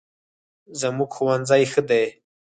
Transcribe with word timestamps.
زموږ 0.79 1.09
ښوونځی 1.15 1.63
ښه 1.71 1.81
دی 1.89 2.05